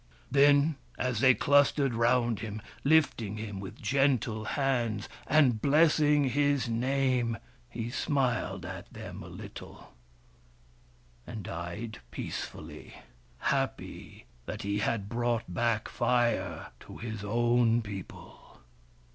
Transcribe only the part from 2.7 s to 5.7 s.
lifting him with gentle hands and